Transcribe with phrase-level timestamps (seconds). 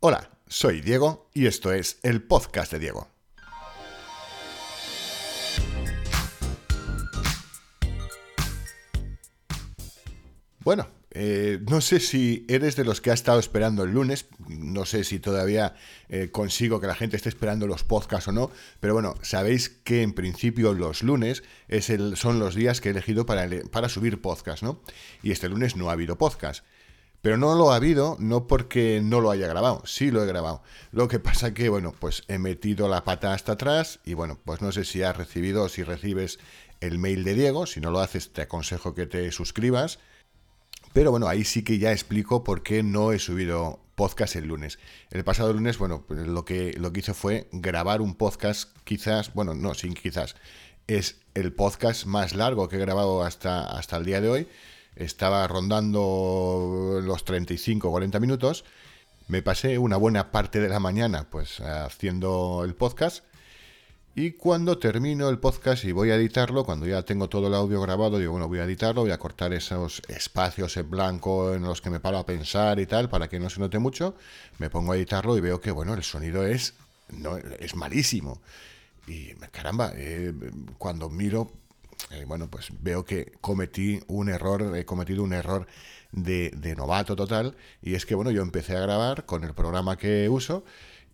[0.00, 3.08] Hola, soy Diego y esto es el podcast de Diego.
[10.60, 14.84] Bueno, eh, no sé si eres de los que ha estado esperando el lunes, no
[14.84, 15.74] sé si todavía
[16.08, 20.02] eh, consigo que la gente esté esperando los podcasts o no, pero bueno, sabéis que
[20.02, 21.42] en principio los lunes
[22.14, 24.80] son los días que he elegido para, para subir podcast, ¿no?
[25.24, 26.64] Y este lunes no ha habido podcast.
[27.20, 30.62] Pero no lo ha habido, no porque no lo haya grabado, sí lo he grabado.
[30.92, 34.62] Lo que pasa que, bueno, pues he metido la pata hasta atrás y bueno, pues
[34.62, 36.38] no sé si has recibido o si recibes
[36.80, 39.98] el mail de Diego, si no lo haces te aconsejo que te suscribas.
[40.92, 44.78] Pero bueno, ahí sí que ya explico por qué no he subido podcast el lunes.
[45.10, 49.34] El pasado lunes, bueno, pues lo que, lo que hice fue grabar un podcast, quizás,
[49.34, 50.36] bueno, no, sin quizás,
[50.86, 54.48] es el podcast más largo que he grabado hasta, hasta el día de hoy
[54.98, 58.64] estaba rondando los 35 40 minutos.
[59.28, 63.24] Me pasé una buena parte de la mañana pues haciendo el podcast.
[64.14, 67.80] Y cuando termino el podcast y voy a editarlo, cuando ya tengo todo el audio
[67.80, 71.80] grabado, digo, bueno, voy a editarlo, voy a cortar esos espacios en blanco en los
[71.80, 74.16] que me paro a pensar y tal, para que no se note mucho,
[74.58, 76.74] me pongo a editarlo y veo que, bueno, el sonido es,
[77.10, 78.40] no, es malísimo.
[79.06, 80.32] Y caramba, eh,
[80.78, 81.52] cuando miro,
[82.10, 85.66] eh, bueno, pues veo que cometí un error, he cometido un error
[86.12, 90.28] de, novato total, y es que, bueno, yo empecé a grabar con el programa que
[90.28, 90.64] uso,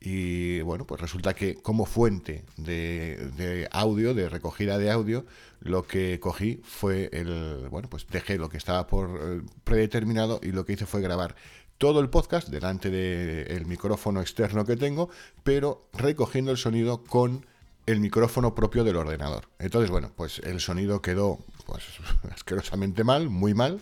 [0.00, 5.24] y bueno, pues resulta que como fuente de, audio, de recogida de audio,
[5.60, 10.52] lo que cogí fue el, bueno, pues dejé lo que estaba por eh, predeterminado y
[10.52, 11.34] lo que hice fue grabar
[11.78, 15.08] todo el podcast delante del micrófono externo que tengo,
[15.42, 17.46] pero recogiendo el sonido con
[17.86, 19.48] el micrófono propio del ordenador.
[19.58, 21.82] Entonces, bueno, pues el sonido quedó pues
[22.32, 23.80] asquerosamente mal, muy mal.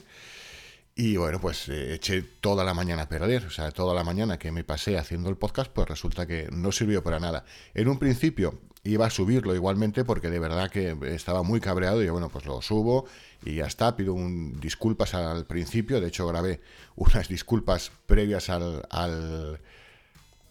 [0.95, 4.39] Y bueno, pues eh, eché toda la mañana a perder, o sea, toda la mañana
[4.39, 7.45] que me pasé haciendo el podcast, pues resulta que no sirvió para nada.
[7.73, 12.11] En un principio iba a subirlo igualmente porque de verdad que estaba muy cabreado y
[12.11, 13.07] bueno, pues lo subo
[13.45, 16.61] y ya está, pido un, disculpas al principio, de hecho grabé
[16.97, 19.61] unas disculpas previas al, al,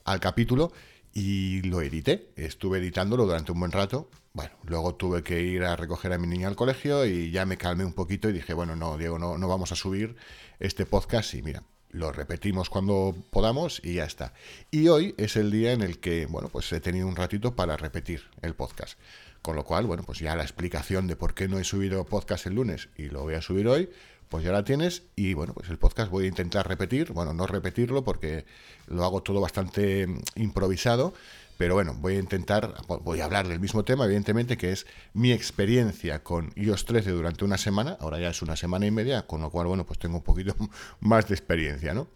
[0.06, 0.72] al capítulo
[1.14, 2.32] y lo edité.
[2.36, 4.10] Estuve editándolo durante un buen rato.
[4.34, 7.58] Bueno, luego tuve que ir a recoger a mi niña al colegio y ya me
[7.58, 10.16] calmé un poquito y dije, bueno, no, Diego, no, no vamos a subir
[10.60, 14.34] este podcast y mira, lo repetimos cuando podamos y ya está.
[14.72, 17.78] Y hoy es el día en el que, bueno, pues he tenido un ratito para
[17.78, 18.98] repetir el podcast.
[19.42, 22.46] Con lo cual, bueno, pues ya la explicación de por qué no he subido podcast
[22.46, 23.90] el lunes y lo voy a subir hoy,
[24.31, 27.46] pues ya la tienes y bueno, pues el podcast voy a intentar repetir, bueno, no
[27.46, 28.46] repetirlo porque
[28.88, 31.14] lo hago todo bastante mm, improvisado,
[31.58, 35.34] pero bueno, voy a intentar, voy a hablar del mismo tema, evidentemente, que es mi
[35.34, 39.42] experiencia con iOS 13 durante una semana, ahora ya es una semana y media, con
[39.42, 40.56] lo cual, bueno, pues tengo un poquito
[41.02, 42.08] más de experiencia, ¿no?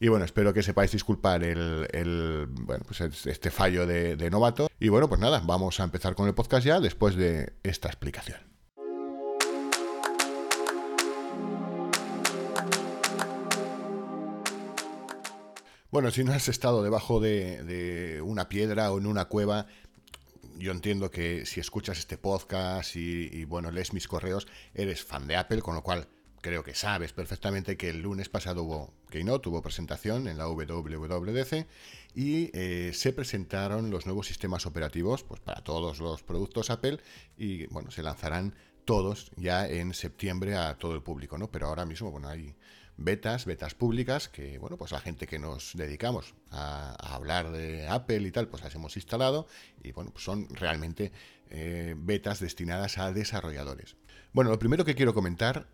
[0.00, 4.70] Y bueno, espero que sepáis disculpar el, bueno, pues este fallo de, de novato.
[4.80, 8.49] Y bueno, pues nada, vamos a empezar con el podcast ya después de esta explicación.
[15.90, 19.66] Bueno, si no has estado debajo de, una piedra o en una cueva,
[20.56, 25.34] yo entiendo que si escuchas este podcast y, bueno, lees mis correos, eres fan de
[25.34, 26.06] Apple, con lo cual
[26.42, 31.66] creo que sabes perfectamente que el lunes pasado hubo Keynote, tuvo presentación en la WWDC
[32.14, 36.98] y eh, se presentaron los nuevos sistemas operativos pues, para todos los productos Apple
[37.36, 41.50] y bueno, se lanzarán todos ya en septiembre a todo el público, ¿no?
[41.50, 42.54] Pero ahora mismo, bueno, hay
[43.00, 48.20] betas, betas públicas, que bueno, pues la gente que nos dedicamos a, hablar de Apple
[48.20, 49.46] y tal, pues las hemos instalado
[49.82, 51.10] y bueno, pues son realmente
[51.48, 53.96] eh, betas destinadas a desarrolladores.
[54.32, 55.66] Bueno, lo primero que quiero comentar,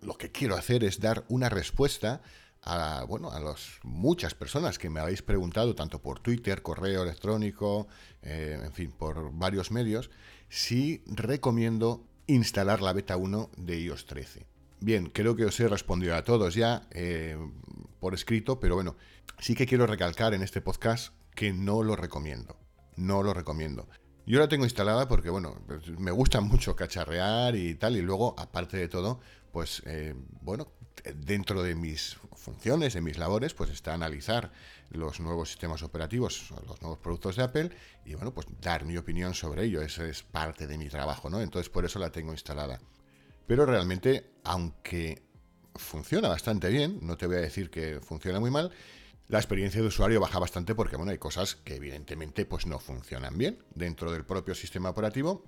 [0.00, 2.22] lo que quiero hacer es dar una respuesta
[2.62, 7.88] a, bueno, a las muchas personas que me habéis preguntado, tanto por Twitter, correo electrónico,
[8.22, 10.10] eh, en fin, por varios medios,
[10.48, 14.53] si recomiendo instalar la beta 1 de iOS 13.
[14.84, 17.38] Bien, creo que os he respondido a todos ya eh,
[18.00, 18.96] por escrito, pero bueno,
[19.38, 22.58] sí que quiero recalcar en este podcast que no lo recomiendo.
[22.96, 23.88] No lo recomiendo.
[24.26, 25.56] Yo la tengo instalada porque, bueno,
[25.96, 29.20] me gusta mucho cacharrear y tal, y luego, aparte de todo,
[29.52, 30.68] pues, eh, bueno,
[31.14, 34.52] dentro de mis funciones, de mis labores, pues está analizar
[34.90, 37.70] los nuevos sistemas operativos, los nuevos productos de Apple,
[38.04, 39.80] y bueno, pues dar mi opinión sobre ello.
[39.80, 41.40] Eso es parte de mi trabajo, ¿no?
[41.40, 42.82] Entonces, por eso la tengo instalada.
[43.46, 45.22] Pero realmente, aunque
[45.74, 48.70] funciona bastante bien, no te voy a decir que funciona muy mal,
[49.28, 53.38] la experiencia de usuario baja bastante porque bueno, hay cosas que evidentemente pues, no funcionan
[53.38, 55.44] bien dentro del propio sistema operativo.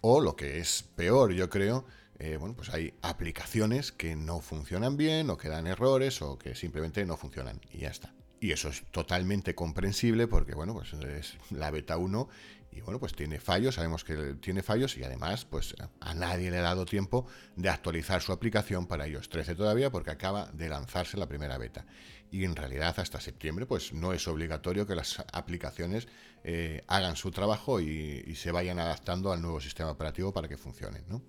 [0.00, 1.86] O lo que es peor, yo creo,
[2.18, 6.54] eh, bueno, pues hay aplicaciones que no funcionan bien, o que dan errores, o que
[6.54, 7.58] simplemente no funcionan.
[7.72, 8.12] Y ya está.
[8.38, 12.28] Y eso es totalmente comprensible porque, bueno, pues es la beta 1
[12.74, 16.58] y bueno, pues tiene fallos, sabemos que tiene fallos y además, pues a nadie le
[16.58, 17.26] ha dado tiempo
[17.56, 21.86] de actualizar su aplicación para iOS 13 todavía porque acaba de lanzarse la primera beta.
[22.30, 26.08] Y en realidad hasta septiembre, pues no es obligatorio que las aplicaciones
[26.42, 30.56] eh, hagan su trabajo y, y, se vayan adaptando al nuevo sistema operativo para que
[30.56, 31.22] funcionen, ¿no?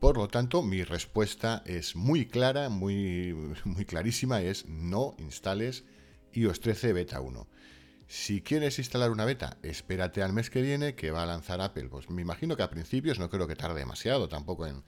[0.00, 3.34] Por lo tanto, mi respuesta es muy clara, muy,
[3.64, 5.84] muy clarísima, es no instales
[6.32, 7.46] iOS 13 beta 1.
[8.08, 11.90] Si quieres instalar una beta, espérate al mes que viene que va a lanzar Apple.
[11.90, 14.82] Pues me imagino que a principios no creo que tarde demasiado tampoco en,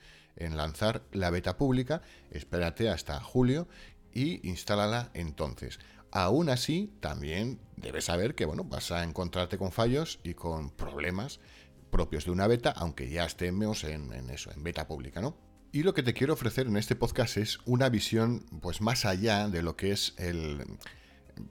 [0.57, 2.01] lanzar la beta pública.
[2.31, 3.67] Espérate hasta julio
[4.11, 5.79] y instálala entonces.
[6.11, 11.39] Aún así, también debes saber que bueno, vas a encontrarte con fallos y con problemas
[11.91, 15.37] propios de una beta, aunque ya estemos en, en eso, en beta pública, ¿no?
[15.71, 19.47] Y lo que te quiero ofrecer en este podcast es una visión pues más allá
[19.47, 20.65] de lo que es el,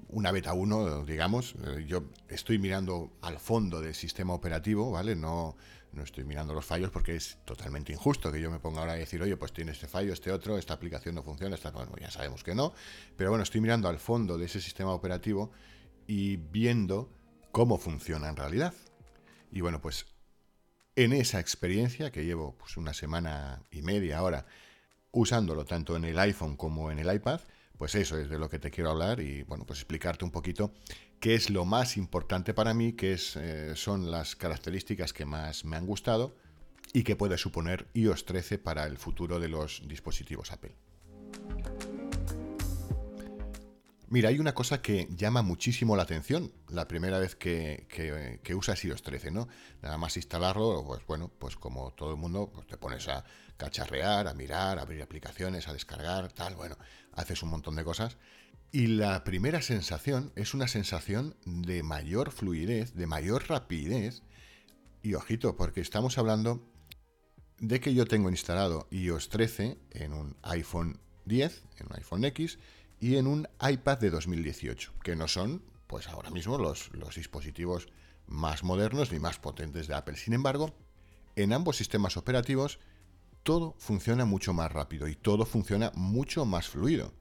[0.09, 5.17] una beta 1, digamos, eh, yo estoy mirando al fondo del sistema operativo, ¿vale?
[5.17, 5.57] No,
[5.93, 8.97] no estoy mirando los fallos porque es totalmente injusto que yo me ponga ahora a
[8.97, 12.11] decir, oye, pues tiene este fallo, este otro, esta aplicación no funciona, esta, bueno, ya
[12.11, 12.73] sabemos que no,
[13.17, 15.51] pero bueno, estoy mirando al fondo de ese sistema operativo
[16.07, 17.13] y viendo
[17.53, 18.75] cómo funciona en realidad.
[19.51, 20.07] Y bueno, pues
[20.97, 24.47] en esa experiencia que llevo pues una semana y media ahora
[25.13, 27.41] usándolo tanto en el iPhone como en el iPad,
[27.81, 30.71] pues eso es de lo que te quiero hablar y bueno, pues explicarte un poquito
[31.19, 35.65] qué es lo más importante para mí, qué es, eh, son las características que más
[35.65, 36.37] me han gustado
[36.93, 40.75] y qué puede suponer iOS 13 para el futuro de los dispositivos Apple.
[44.11, 48.85] Mira, hay una cosa que llama muchísimo la atención la primera vez que, que, usas
[48.85, 49.49] iOS 13, ¿no?
[49.81, 53.25] Nada más instalarlo, pues bueno, pues como todo el mundo, pues te pones a
[53.61, 56.77] cacharrear, a mirar, a abrir aplicaciones, a descargar, tal, bueno,
[57.13, 58.17] haces un montón de cosas.
[58.73, 64.23] Y la primera sensación es una sensación de mayor fluidez, de mayor rapidez.
[65.03, 66.67] Y ojito, porque estamos hablando
[67.59, 72.59] de que yo tengo instalado iOS 13 en un iPhone 10, en un iPhone X,
[72.99, 77.89] y en un iPad de 2018, que no son, pues ahora mismo, los, los dispositivos
[78.27, 80.17] más modernos ni más potentes de Apple.
[80.17, 80.75] Sin embargo,
[81.37, 82.79] en ambos sistemas operativos
[83.43, 87.13] todo funciona mucho más rápido y todo funciona mucho más fluido.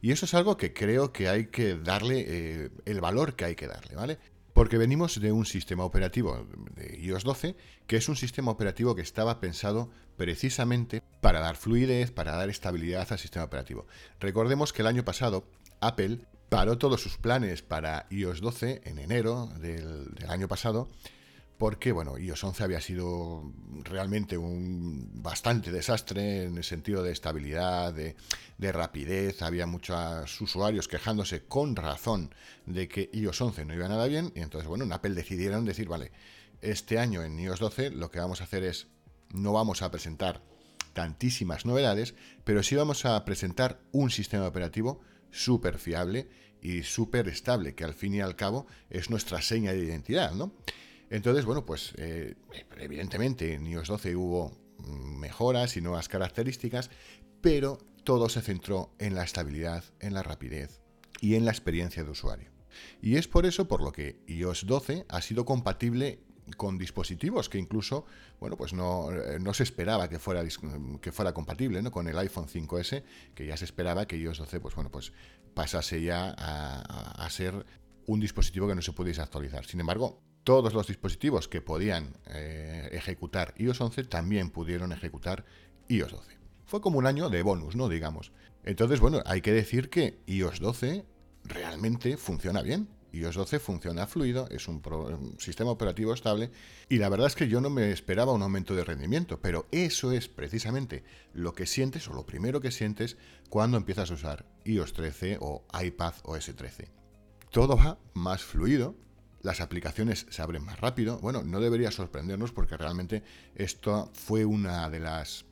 [0.00, 3.54] Y eso es algo que creo que hay que darle eh, el valor que hay
[3.54, 4.18] que darle, ¿vale?
[4.52, 9.02] Porque venimos de un sistema operativo de iOS 12, que es un sistema operativo que
[9.02, 13.86] estaba pensado precisamente para dar fluidez, para dar estabilidad al sistema operativo.
[14.20, 15.46] Recordemos que el año pasado
[15.80, 20.90] Apple paró todos sus planes para iOS 12 en enero del, del año pasado
[21.62, 23.52] porque bueno, iOS 11 había sido
[23.84, 28.16] realmente un bastante desastre en el sentido de estabilidad, de,
[28.72, 32.34] rapidez, había muchos usuarios quejándose con razón
[32.66, 35.86] de que iOS 11 no iba nada bien, y entonces bueno, en Apple decidieron decir,
[35.86, 36.10] vale,
[36.62, 38.88] este año en iOS 12 lo que vamos a hacer es,
[39.32, 40.42] no vamos a presentar
[40.94, 45.00] tantísimas novedades, pero sí vamos a presentar un sistema operativo
[45.30, 46.28] súper fiable
[46.60, 50.52] y súper estable, que al fin y al cabo es nuestra seña de identidad, ¿no?
[51.12, 52.36] Entonces, bueno, pues eh,
[52.78, 56.90] evidentemente en iOS 12 hubo mejoras y nuevas características,
[57.42, 60.80] pero todo se centró en la estabilidad, en la rapidez
[61.20, 62.50] y en la experiencia de usuario.
[63.02, 66.20] Y es por eso por lo que iOS 12 ha sido compatible
[66.56, 68.06] con dispositivos que incluso,
[68.40, 70.42] bueno, pues no, eh, no se esperaba que fuera,
[71.02, 71.90] que fuera compatible, ¿no?
[71.90, 75.12] Con el iPhone 5S, que ya se esperaba que iOS 12, pues bueno, pues
[75.52, 77.66] pasase ya a, a ser
[78.06, 79.66] un dispositivo que no se pudiese actualizar.
[79.66, 85.44] Sin embargo, todos los dispositivos que podían eh, ejecutar iOS 11 también pudieron ejecutar
[85.88, 86.38] iOS 12.
[86.66, 87.88] Fue como un año de bonus, ¿no?
[87.88, 88.32] Digamos.
[88.64, 91.04] Entonces, bueno, hay que decir que iOS 12
[91.44, 92.88] realmente funciona bien.
[93.12, 96.50] iOS 12 funciona fluido, es un, un, sistema operativo estable
[96.88, 100.12] y la verdad es que yo no me esperaba un aumento de rendimiento, pero eso
[100.12, 103.18] es precisamente lo que sientes o lo primero que sientes
[103.50, 106.88] cuando empiezas a usar iOS 13 o iPad OS 13.
[107.50, 108.96] Todo va más fluido,
[109.42, 111.18] las aplicaciones se abren más rápido.
[111.18, 113.22] Bueno, no debería sorprendernos porque realmente
[113.54, 115.44] esto fue una de las...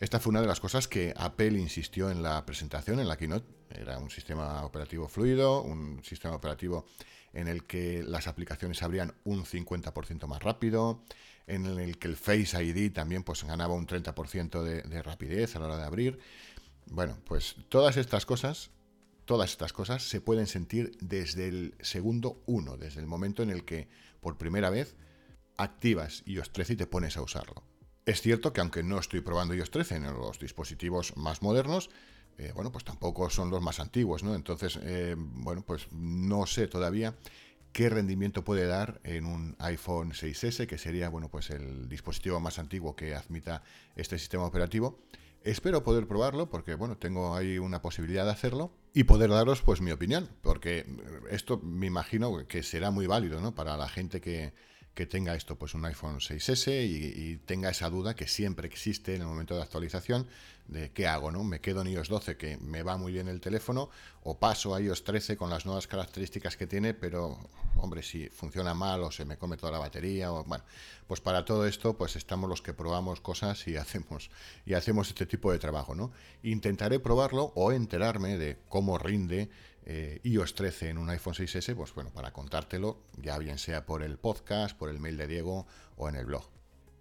[0.00, 3.46] Esta fue una de las cosas que Apple insistió en la presentación, en la keynote.
[3.70, 6.86] Era un sistema operativo fluido, un sistema operativo
[7.32, 11.02] en el que las aplicaciones se abrían un 50% más rápido,
[11.46, 15.60] en el que el Face ID también pues, ganaba un 30% de, de rapidez a
[15.60, 16.18] la hora de abrir.
[16.86, 18.70] Bueno, pues todas estas cosas
[19.26, 23.64] Todas estas cosas se pueden sentir desde el segundo uno, desde el momento en el
[23.64, 23.88] que
[24.20, 24.96] por primera vez
[25.56, 27.62] activas iOS 13 y te pones a usarlo.
[28.06, 31.90] Es cierto que aunque no estoy probando iOS 13 en los dispositivos más modernos,
[32.38, 34.34] eh, bueno, pues tampoco son los más antiguos, ¿no?
[34.36, 37.16] Entonces, eh, bueno, pues no sé todavía
[37.72, 42.58] qué rendimiento puede dar en un iPhone 6S, que sería, bueno, pues el dispositivo más
[42.58, 43.62] antiguo que admita
[43.96, 45.00] este sistema operativo.
[45.46, 49.80] Espero poder probarlo porque, bueno, tengo ahí una posibilidad de hacerlo y poder daros, pues,
[49.80, 50.84] mi opinión, porque
[51.30, 53.54] esto me imagino que será muy válido, ¿no?
[53.54, 54.54] Para la gente que,
[54.96, 59.20] que tenga esto, pues un iPhone 6S y, tenga esa duda que siempre existe en
[59.20, 60.26] el momento de actualización
[60.68, 61.44] de qué hago, ¿no?
[61.44, 63.90] Me quedo en iOS 12 que me va muy bien el teléfono
[64.22, 67.38] o paso a iOS 13 con las nuevas características que tiene, pero
[67.76, 70.64] hombre, si funciona mal o se me come toda la batería o bueno,
[71.06, 74.30] pues para todo esto pues estamos los que probamos cosas y hacemos
[74.64, 76.10] y hacemos este tipo de trabajo, ¿no?
[76.42, 79.50] Intentaré probarlo o enterarme de cómo rinde
[79.88, 84.02] eh, iOS 13 en un iPhone 6S, pues bueno, para contártelo, ya bien sea por
[84.02, 85.66] el podcast, por el mail de Diego
[85.96, 86.50] o en el blog.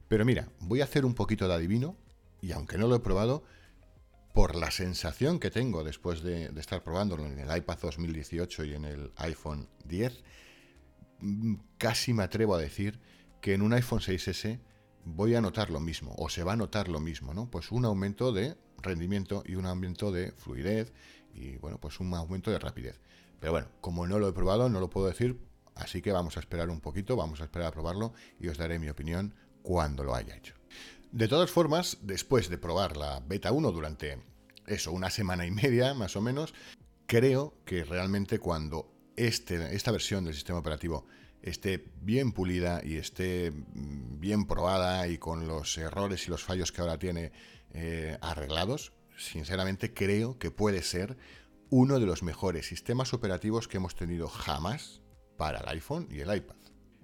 [0.08, 1.98] Pero mira, voy a hacer un poquito de adivino,
[2.42, 3.44] y aunque no lo he probado,
[4.36, 8.86] por la sensación que tengo después de, estar probándolo en el iPad 2018 y en
[8.86, 10.24] el iPhone 10,
[11.22, 13.00] mm, casi me atrevo a decir
[13.42, 14.60] que en un iPhone 6S
[15.06, 17.50] voy a notar lo mismo, o se va a notar lo mismo, ¿no?
[17.50, 20.94] Pues un aumento de rendimiento y un aumento de fluidez
[21.36, 23.00] y bueno, pues un aumento de rapidez.
[23.40, 25.40] Pero bueno, como no lo he probado, no lo puedo decir,
[25.76, 28.80] así que vamos a esperar un poquito, vamos a esperar a probarlo y os daré
[28.80, 30.56] mi opinión cuando lo haya hecho.
[31.12, 34.20] De todas formas, después de probar la beta 1 durante
[34.68, 36.54] eso, una semana y media más o menos,
[37.06, 41.06] creo que realmente cuando este, esta versión del sistema operativo
[41.42, 46.72] esté bien pulida y esté mm, bien probada y con los errores y los fallos
[46.72, 47.32] que ahora tiene
[47.74, 51.18] eh, arreglados, sinceramente creo que puede ser
[51.70, 55.02] uno de los mejores sistemas operativos que hemos tenido jamás
[55.38, 56.56] para el iPhone y el iPad.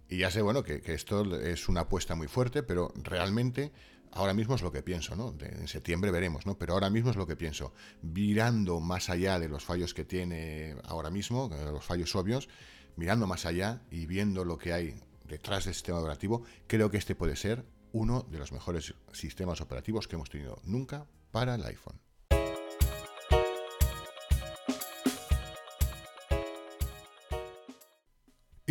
[0.07, 3.71] Y ya sé, bueno, que, esto es una apuesta muy fuerte, pero realmente
[4.11, 5.33] ahora mismo es lo que pienso, ¿no?
[5.39, 6.57] en septiembre veremos, ¿no?
[6.57, 7.73] Pero ahora mismo es lo que pienso.
[8.01, 12.49] Mirando más allá de los fallos que tiene ahora mismo, los fallos obvios,
[12.97, 17.15] mirando más allá y viendo lo que hay detrás del sistema operativo, creo que este
[17.15, 21.99] puede ser uno de los mejores sistemas operativos que hemos tenido nunca para el iPhone.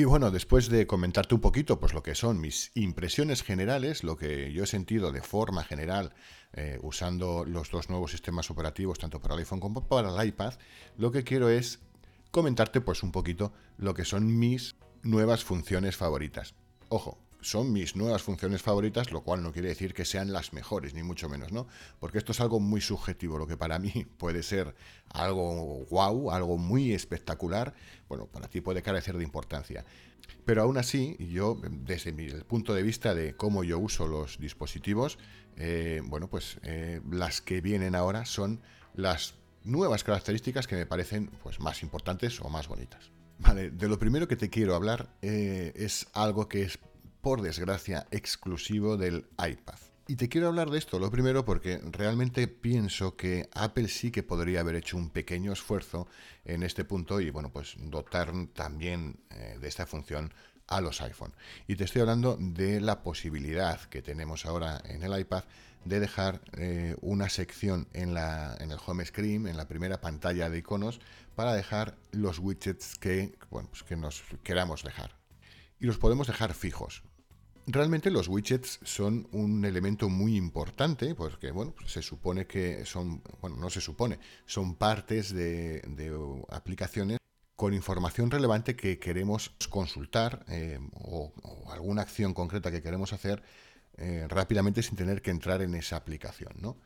[0.01, 4.17] Y bueno, después de comentarte un poquito pues lo que son mis impresiones generales, lo
[4.17, 6.15] que yo he sentido de forma general
[6.55, 10.55] eh, usando los dos nuevos sistemas operativos, tanto para el iPhone como para el iPad,
[10.97, 11.81] lo que quiero es
[12.31, 16.55] comentarte pues un poquito lo que son mis nuevas funciones favoritas.
[16.89, 20.95] Ojo, son mis nuevas funciones favoritas, lo cual no quiere decir que sean las mejores,
[20.95, 21.67] ni mucho menos, ¿no?
[21.99, 24.75] Porque esto es algo muy subjetivo, lo que para mí puede ser
[25.09, 27.75] algo guau, algo muy espectacular,
[28.09, 29.85] bueno, para ti puede carecer de importancia.
[30.45, 34.39] Pero aún así, yo, desde mi, el punto de vista de cómo yo uso los
[34.39, 35.19] dispositivos,
[35.57, 38.61] eh, bueno, pues eh, las que vienen ahora son
[38.95, 43.11] las nuevas características que me parecen pues, más importantes o más bonitas.
[43.39, 46.79] Vale, de lo primero que te quiero hablar eh, es algo que es
[47.21, 49.79] por desgracia, exclusivo del iPad.
[50.11, 54.25] Y te quiero hablar de esto, lo primero porque realmente pienso que Apple sí que
[54.25, 56.09] podría haber hecho un pequeño esfuerzo
[56.45, 60.33] en este punto y bueno, pues dotar también eh, de esta función
[60.67, 61.33] a los iPhone.
[61.69, 65.45] Y te estoy hablando de la posibilidad que tenemos ahora en el iPad
[65.85, 70.51] de dejar eh, una sección en, la, en el home screen, en la primera pantalla
[70.51, 71.01] de iconos,
[71.35, 75.17] para dejar los widgets que, bueno, pues que nos queramos dejar.
[75.79, 77.03] Y los podemos dejar fijos.
[77.73, 83.59] Realmente los widgets son un elemento muy importante porque, bueno, se supone que son, bueno,
[83.59, 85.81] no se supone, son partes de,
[86.49, 87.19] aplicaciones
[87.55, 91.33] con información relevante que queremos consultar eh, o,
[91.71, 93.41] alguna acción concreta que queremos hacer
[93.99, 96.77] eh, rápidamente sin tener que entrar en esa aplicación, ¿no?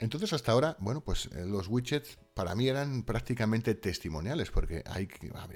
[0.00, 5.08] Entonces hasta ahora, bueno, pues eh, los widgets para mí eran prácticamente testimoniales porque hay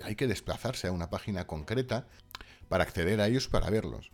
[0.03, 2.07] hay que desplazarse a una página concreta
[2.69, 4.13] para acceder a ellos para verlos.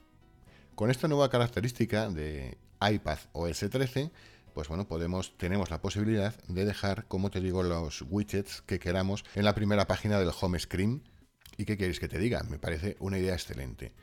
[0.77, 4.11] Con esta nueva característica de iPad OS 13,
[4.53, 9.25] pues bueno, podemos, tenemos la posibilidad de dejar, como te digo, los widgets que queramos
[9.37, 11.03] en la primera página del home screen.
[11.57, 12.43] ¿Y qué queréis que te diga?
[12.43, 13.95] Me parece una idea excelente.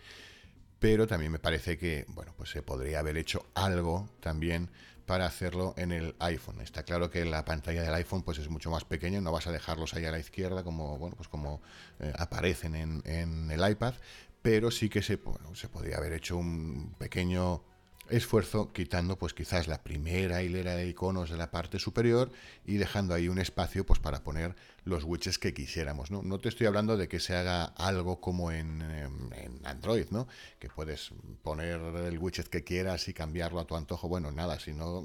[0.80, 4.72] Pero también me parece que, bueno, pues se podría haber hecho algo también
[5.06, 6.60] para hacerlo en el iPhone.
[6.62, 9.52] Está claro que la pantalla del iPhone pues es mucho más pequeña, no vas a
[9.52, 11.62] dejarlos ahí a la izquierda como, bueno, pues como
[12.00, 13.94] eh, aparecen en, en, el iPad,
[14.44, 15.20] pero sí que se,
[15.54, 17.64] se podría haber hecho un pequeño
[18.10, 22.30] esfuerzo quitando pues quizás la primera hilera de iconos de la parte superior
[22.66, 26.12] y dejando ahí un espacio pues para poner los widgets que quisiéramos.
[26.12, 30.28] No, no te estoy hablando de que se haga algo como en, en, Android, ¿no?
[30.60, 34.10] que puedes poner el widget que quieras y cambiarlo a tu antojo.
[34.10, 35.04] Bueno, nada, si, no,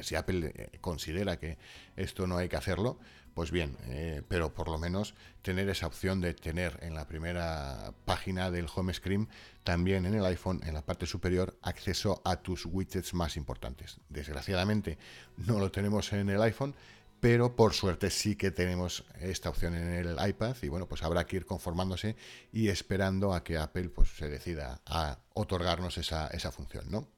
[0.00, 1.58] si Apple eh, considera que
[1.94, 2.98] esto no hay que hacerlo,
[3.34, 7.92] pues bien, eh, pero por lo menos tener esa opción de tener en la primera
[8.04, 9.28] página del home screen,
[9.64, 13.98] también en el iPhone, en la parte superior, acceso a tus widgets más importantes.
[14.08, 14.98] Desgraciadamente
[15.36, 16.74] no lo tenemos en el iPhone,
[17.20, 21.26] pero por suerte sí que tenemos esta opción en el iPad y bueno, pues habrá
[21.26, 22.16] que ir conformándose
[22.52, 27.08] y esperando a que Apple pues, se decida a otorgarnos esa, esa función, ¿no?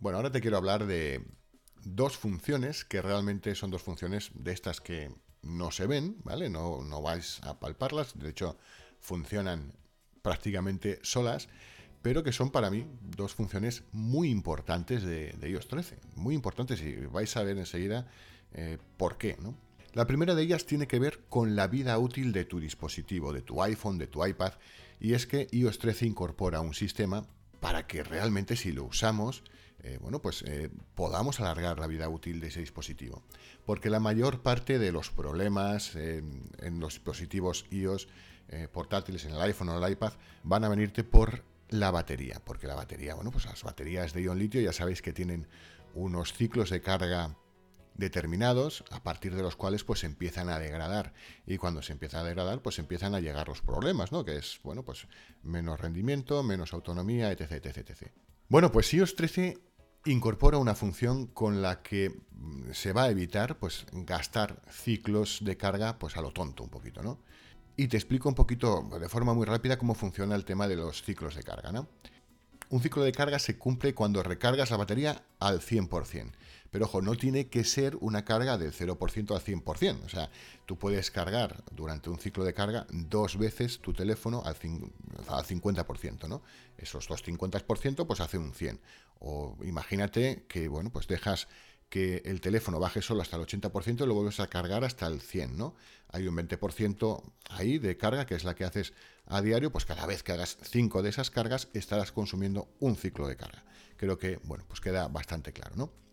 [0.00, 1.24] Bueno, ahora te quiero hablar de
[1.84, 5.10] dos funciones que realmente son dos funciones de estas que
[5.44, 6.48] no se ven, ¿vale?
[6.50, 8.56] No, no vais a palparlas, de hecho
[9.00, 9.72] funcionan
[10.22, 11.48] prácticamente solas,
[12.02, 12.86] pero que son para mí
[13.16, 18.06] dos funciones muy importantes de, iOS 13, muy importantes y vais a ver enseguida
[18.52, 19.54] eh, por qué, ¿no?
[19.92, 23.42] La primera de ellas tiene que ver con la vida útil de tu dispositivo, de
[23.42, 24.54] tu iPhone, de tu iPad,
[24.98, 27.26] y es que iOS 13 incorpora un sistema
[27.60, 29.44] para que realmente si lo usamos
[29.84, 33.22] eh, bueno, pues eh, podamos alargar la vida útil de ese dispositivo.
[33.66, 38.08] Porque la mayor parte de los problemas en los dispositivos iOS
[38.48, 42.40] eh, portátiles, en el iPhone o el iPad, van a venirte por la batería.
[42.42, 45.46] Porque la batería, bueno, pues las baterías de ion litio ya sabéis que tienen
[45.94, 47.36] unos ciclos de carga
[47.94, 51.12] determinados a partir de los cuales pues empiezan a degradar
[51.46, 54.58] y cuando se empieza a degradar pues empiezan a llegar los problemas no que es
[54.64, 55.06] bueno pues
[55.44, 58.10] menos rendimiento menos autonomía etc etc etc
[58.48, 59.60] bueno pues iOS 13
[60.06, 65.56] incorpora una función con la que mm, se va a evitar pues gastar ciclos de
[65.56, 67.18] carga pues a lo tonto un poquito, ¿no?
[67.76, 71.02] Y te explico un poquito de forma muy rápida cómo funciona el tema de los
[71.02, 71.88] ciclos de carga, ¿no?
[72.70, 76.32] Un ciclo de carga se cumple cuando recargas la batería al 100%.
[76.74, 80.04] Pero ojo, no tiene que ser una carga del 0% al 100%.
[80.06, 80.28] O sea,
[80.66, 86.42] tú puedes cargar durante un ciclo de carga dos veces tu teléfono al, 50%, ¿no?
[86.76, 88.80] Esos dos 50% pues hace un 100.
[89.20, 91.46] O imagínate que, bueno, pues dejas
[91.90, 95.20] que el teléfono baje solo hasta el 80% y lo vuelves a cargar hasta el
[95.20, 95.76] 100, ¿no?
[96.08, 98.94] Hay un 20% ahí de carga, que es la que haces
[99.26, 103.28] a diario, pues cada vez que hagas 5 de esas cargas estarás consumiendo un ciclo
[103.28, 103.64] de carga.
[103.96, 106.03] Creo que, bueno, pues queda bastante claro, ¿no?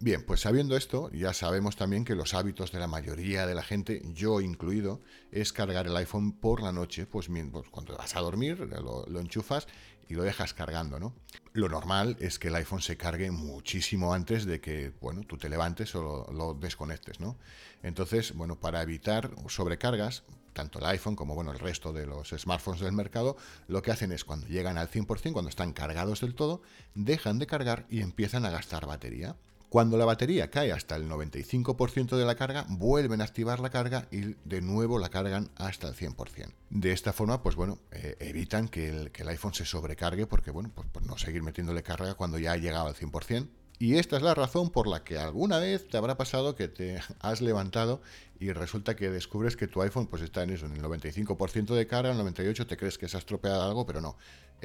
[0.00, 3.62] Bien, pues sabiendo esto, ya sabemos también que los hábitos de la mayoría de la
[3.62, 8.20] gente, yo incluido, es cargar el iPhone por la noche, pues, pues cuando vas a
[8.20, 9.66] dormir lo, lo, enchufas
[10.08, 11.14] y lo dejas cargando, ¿no?
[11.52, 15.48] Lo normal es que el iPhone se cargue muchísimo antes de que, bueno, tú te
[15.48, 17.38] levantes o lo, lo desconectes, ¿no?
[17.82, 22.80] Entonces, bueno, para evitar sobrecargas, tanto el iPhone como bueno, el resto de los smartphones
[22.80, 23.36] del mercado,
[23.68, 26.62] lo que hacen es cuando llegan al 100%, cuando están cargados del todo,
[26.94, 29.36] dejan de cargar y empiezan a gastar batería.
[29.74, 34.06] Cuando la batería cae hasta el 95% de la carga, vuelven a activar la carga
[34.12, 36.52] y de nuevo la cargan hasta el 100%.
[36.70, 40.86] De esta forma, pues bueno, eh, evitan que el, iPhone se sobrecargue porque, bueno, pues,
[40.92, 43.48] pues no seguir metiéndole carga cuando ya ha llegado al 100%.
[43.80, 47.00] Y esta es la razón por la que alguna vez te habrá pasado que te
[47.18, 48.00] has levantado
[48.38, 51.86] y resulta que descubres que tu iPhone pues está en eso, en el 95% de
[51.88, 54.16] carga, el 98% te crees que se ha estropeado algo, pero no,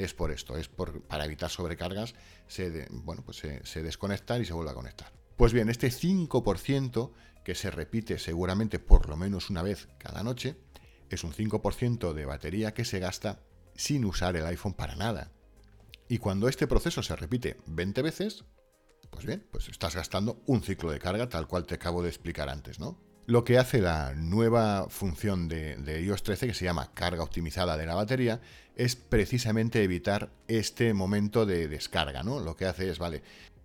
[0.03, 2.15] es por esto, es por, para evitar sobrecargas,
[2.47, 5.11] se, bueno, pues se, se y se vuelve a conectar.
[5.35, 7.11] Pues bien, este 5%
[7.43, 10.57] que se repite seguramente por lo menos una vez cada noche,
[11.09, 13.39] es un 5% de batería que se gasta
[13.75, 15.31] sin usar el iPhone para nada.
[16.07, 18.45] Y cuando este proceso se repite 20 veces,
[19.09, 22.49] pues bien, pues estás gastando un ciclo de carga tal cual te acabo de explicar
[22.49, 22.99] antes, ¿no?
[23.29, 27.85] Lo que hace la nueva función de, iOS 13, que se llama carga optimizada de
[27.85, 28.41] la batería,
[28.75, 32.39] es precisamente evitar este momento de descarga, ¿no?
[32.39, 33.21] Lo que hace es, vale,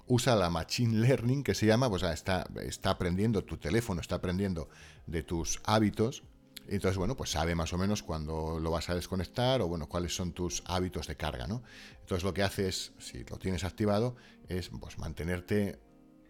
[0.06, 4.68] usa la Machine Learning, que se llama, pues está, está aprendiendo, tu teléfono está aprendiendo
[5.06, 6.24] de tus hábitos,
[6.68, 10.14] entonces, bueno, pues sabe más o menos cuándo lo vas a desconectar o, bueno, cuáles
[10.14, 11.62] son tus hábitos de carga, ¿no?
[12.00, 14.14] Entonces, lo que hace es, si lo tienes activado,
[14.46, 15.78] es pues, mantenerte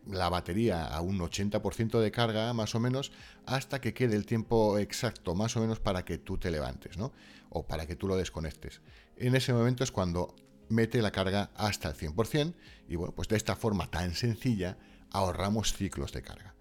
[0.06, 3.12] la batería a un 80% de carga, más o menos,
[3.46, 7.12] hasta que quede el tiempo exacto, más o menos, para que tú te levantes, ¿no?
[7.50, 8.80] O para que tú lo desconectes.
[9.16, 10.34] En ese momento es cuando
[10.68, 12.54] mete la carga hasta el 100%
[12.88, 14.76] y, bueno, pues de esta forma tan sencilla
[15.10, 16.54] ahorramos ciclos de carga.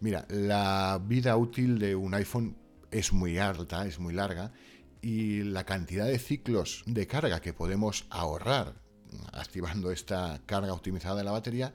[0.00, 2.56] Mira, la vida útil de un iPhone
[2.90, 4.52] es muy alta, es muy larga,
[5.00, 8.74] y la cantidad de ciclos de carga que podemos ahorrar
[9.32, 11.74] activando esta carga optimizada de la batería,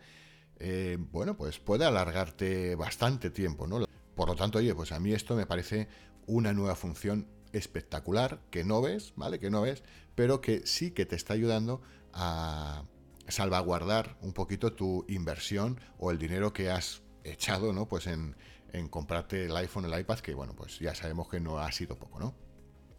[0.64, 3.84] eh, bueno, pues puede alargarte bastante tiempo, ¿no?
[4.16, 5.88] Por lo tanto, oye, pues a mí esto me parece
[6.28, 9.40] una nueva función espectacular que no ves, ¿vale?
[9.40, 11.82] Que no ves, pero que sí que te está ayudando
[12.14, 12.84] a
[13.28, 17.88] salvaguardar un poquito tu inversión o el dinero que has echado, ¿no?
[17.88, 18.36] Pues en,
[18.72, 21.98] en comprarte el iPhone, el iPad, que bueno, pues ya sabemos que no ha sido
[21.98, 22.36] poco, ¿no?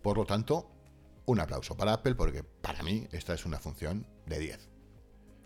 [0.03, 0.69] Por lo tanto,
[1.27, 4.72] un aplauso para Apple porque para mí esta es una función de 10.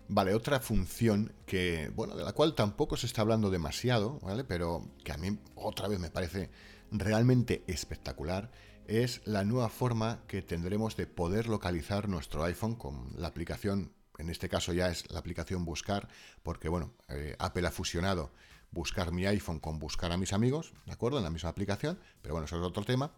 [0.09, 4.45] Vale, otra función que, bueno, de la cual tampoco se está hablando demasiado, ¿vale?
[4.45, 6.49] Pero que a mí otra vez me parece
[6.91, 8.49] realmente espectacular,
[8.87, 14.29] es la nueva forma que tendremos de poder localizar nuestro iPhone con la aplicación, en
[14.29, 16.07] este caso ya es la aplicación Buscar,
[16.41, 18.31] porque bueno, eh, Apple ha fusionado
[18.71, 21.17] Buscar mi iPhone con Buscar a mis amigos, ¿de acuerdo?
[21.17, 23.11] En la misma aplicación, pero bueno, eso es otro tema.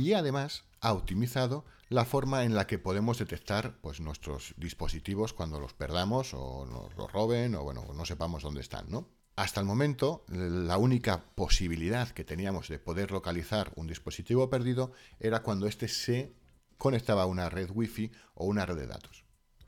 [0.00, 5.60] Y además ha optimizado la forma en la que podemos detectar pues, nuestros dispositivos cuando
[5.60, 9.10] los perdamos o nos los roben o bueno, no sepamos dónde están, ¿no?
[9.36, 15.42] Hasta el momento, la única posibilidad que teníamos de poder localizar un dispositivo perdido era
[15.42, 16.34] cuando éste se
[16.78, 19.24] conectaba a una red Wi-Fi o una red de datos.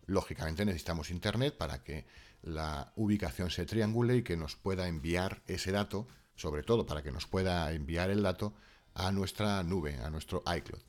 [0.07, 2.07] Lógicamente necesitamos Internet para que
[2.40, 7.12] la ubicación se triangule y que nos pueda enviar ese dato, sobre todo para que
[7.12, 8.55] nos pueda enviar el dato
[8.94, 10.83] a nuestra nube, a nuestro iCloud.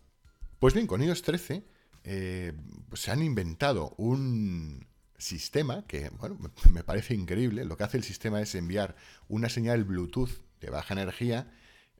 [0.59, 1.63] Pues bien, con iOS 13
[2.03, 2.53] eh,
[2.93, 4.85] se han inventado un
[5.17, 6.37] sistema que, bueno,
[6.71, 7.65] me parece increíble.
[7.65, 8.95] Lo que hace el sistema es enviar
[9.27, 11.51] una señal Bluetooth de baja energía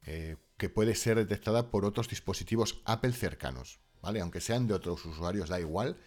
[0.06, 4.22] eh, que puede ser detectada por otros dispositivos Apple cercanos, ¿vale?
[4.22, 5.98] Aunque sean de otros usuarios, da igual.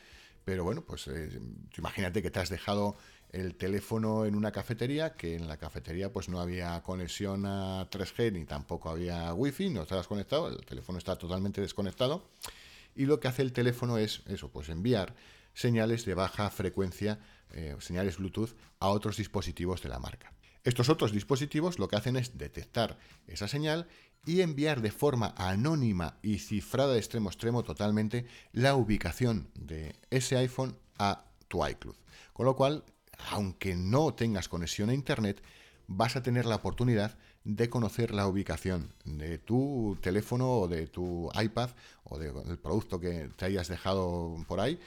[0.44, 1.40] Pero bueno, pues eh,
[1.76, 2.96] imagínate que te has dejado
[3.36, 8.32] el teléfono en una cafetería, que en la cafetería pues no había conexión a 3G
[8.32, 12.30] ni tampoco había wifi, no estabas conectado, el teléfono está totalmente desconectado.
[12.94, 15.14] Y lo que hace el teléfono es eso, pues enviar
[15.52, 17.18] señales de baja frecuencia,
[17.50, 20.32] eh, señales Bluetooth, a otros dispositivos de la marca.
[20.64, 23.86] Estos otros dispositivos lo que hacen es detectar esa señal
[24.24, 29.94] y enviar de forma anónima y cifrada de extremo a extremo totalmente la ubicación de
[30.10, 31.96] ese iPhone a tu iCloud.
[32.32, 32.84] Con lo cual
[33.30, 35.42] aunque no tengas conexión a Internet,
[35.86, 41.30] vas a tener la oportunidad de conocer la ubicación de tu teléfono o de tu
[41.40, 41.70] iPad
[42.04, 44.80] o del producto que te hayas dejado por ahí,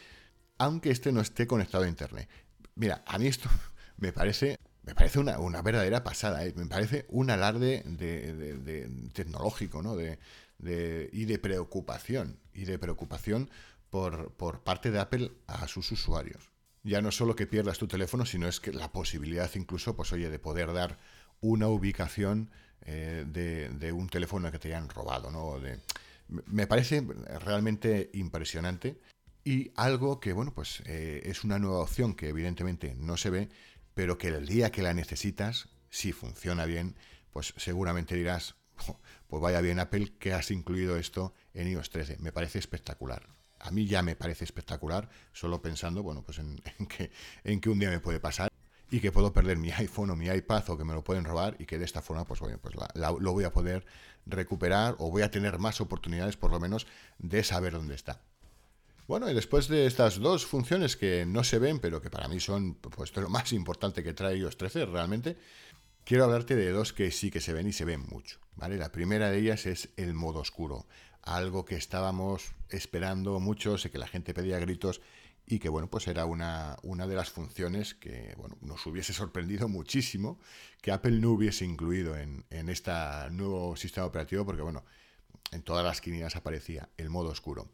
[0.58, 2.28] aunque este no esté conectado a Internet.
[2.76, 3.50] Mira, a mí esto
[3.98, 6.54] me parece, me parece una, verdadera pasada, ¿eh?
[6.56, 9.96] me parece un alarde de, tecnológico ¿no?
[10.00, 13.50] y de preocupación, y de preocupación
[13.90, 18.26] por, por parte de Apple a sus usuarios ya no solo que pierdas tu teléfono,
[18.26, 21.00] sino es que la posibilidad incluso, pues oye, de poder dar
[21.42, 22.50] una ubicación
[22.86, 25.60] eh, de, un teléfono que te hayan robado, ¿no?
[26.46, 27.06] me parece
[27.40, 29.00] realmente impresionante
[29.44, 33.50] y algo que, bueno, pues eh, es una nueva opción que evidentemente no se ve,
[33.94, 36.96] pero que el día que la necesitas, si funciona bien,
[37.32, 38.56] pues seguramente dirás,
[39.28, 42.18] pues vaya bien Apple que has incluido esto en iOS 13.
[42.20, 46.40] Me parece espectacular a mí ya me parece espectacular, solo pensando, bueno, pues
[47.44, 48.52] en, que, un día me puede pasar
[48.92, 51.56] y que puedo perder mi iPhone o mi iPad o que me lo pueden robar
[51.60, 53.86] y que de esta forma, pues bueno, pues lo voy a poder
[54.26, 56.88] recuperar o voy a tener más oportunidades por lo menos
[57.20, 58.22] de saber dónde está.
[59.08, 62.40] Bueno, y después de estas dos funciones que no se ven, pero que para mí
[62.40, 65.36] son pues, lo más importante que trae iOS 13 realmente,
[66.04, 68.40] quiero hablarte de dos que sí que se ven y se ven mucho.
[68.56, 68.78] ¿vale?
[68.78, 70.86] La primera de ellas es el modo oscuro
[71.36, 75.02] algo que estábamos esperando mucho, sé que la gente pedía gritos
[75.46, 79.68] y que bueno, pues era una, una de las funciones que bueno, nos hubiese sorprendido
[79.68, 80.40] muchísimo
[80.82, 82.92] que Apple no hubiese incluido en, en este
[83.32, 84.86] nuevo sistema operativo, porque bueno,
[85.52, 87.70] en todas las quinielas aparecía el modo oscuro.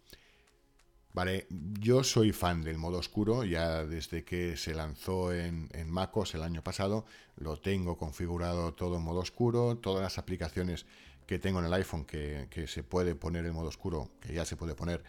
[1.13, 6.35] Vale, yo soy fan del modo oscuro, ya desde que se lanzó en, en, MacOS
[6.35, 7.05] el año pasado,
[7.37, 10.85] lo tengo configurado todo en modo oscuro, todas las aplicaciones
[11.25, 14.55] que tengo en el iPhone que, se puede poner en modo oscuro, que ya se
[14.55, 15.03] puede poner,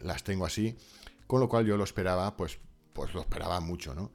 [0.00, 0.76] las tengo así,
[1.26, 2.58] con lo cual yo lo esperaba, pues,
[2.92, 4.12] pues lo esperaba mucho, ¿no?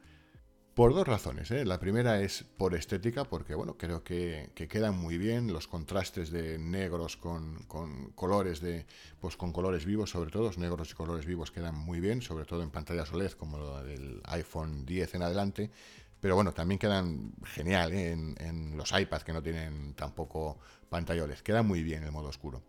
[0.73, 1.51] Por dos razones.
[1.51, 1.63] ¿eh?
[1.63, 6.59] La primera es por estética, porque bueno, creo que, quedan muy bien los contrastes de
[6.59, 8.85] negros con, con, colores de.
[9.21, 12.43] Pues con colores vivos, sobre todo, los negros y colores vivos quedan muy bien, sobre
[12.43, 15.71] todo en pantallas OLED como la del iPhone 10 en adelante.
[16.19, 18.11] Pero bueno, también quedan genial ¿eh?
[18.11, 21.41] en, los iPads que no tienen tampoco pantallones.
[21.43, 22.63] Queda muy bien el modo oscuro.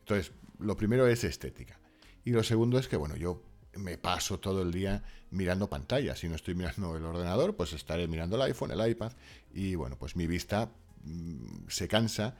[0.00, 1.78] Entonces, lo primero es estética.
[2.24, 3.42] Y lo segundo es que, bueno, yo
[3.74, 6.18] me paso todo el día mirando pantallas.
[6.18, 9.12] Si no estoy mirando el ordenador, pues estaré mirando el iPhone, el iPad.
[9.54, 10.70] Y bueno, pues mi vista
[11.04, 12.36] mm, se cansa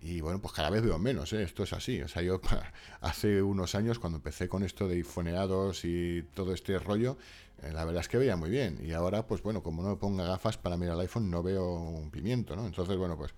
[0.00, 1.42] y bueno, pues cada vez veo menos, ¿eh?
[1.42, 2.00] esto es así.
[2.02, 2.40] O sea, yo
[3.00, 7.16] hace unos años, cuando empecé con esto de iPhoneados y todo este rollo,
[7.62, 8.78] la verdad es que veía muy bien.
[8.82, 11.74] Y ahora, pues bueno, como no me ponga gafas para mirar el iPhone, no veo
[11.74, 12.66] un pimiento, ¿no?
[12.66, 13.34] Entonces, bueno, pues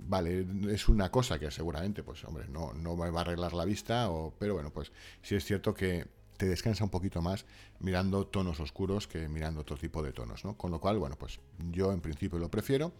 [0.00, 3.64] vale, es una cosa que seguramente, pues hombre, no, no me va a arreglar la
[3.64, 6.06] vista, pero bueno, pues sí es cierto que,
[6.40, 7.44] te descansa un poquito más
[7.80, 10.56] mirando tonos oscuros que mirando otro tipo de tonos, ¿no?
[10.56, 11.38] Con lo cual, bueno, pues
[11.70, 12.94] yo en principio lo prefiero.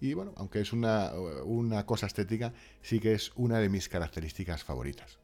[0.00, 1.10] Y bueno, aunque es una,
[1.44, 5.18] una cosa estética, sí que es una de mis características favoritas.